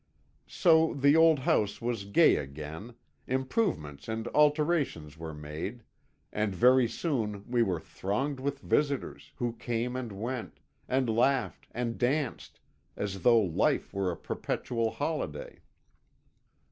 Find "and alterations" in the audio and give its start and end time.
4.07-5.15